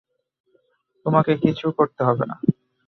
তোমাকে 1.05 1.31
কিছু 1.37 1.65
করতে 1.77 2.01
হবে 2.03 2.25
না। 2.25 2.35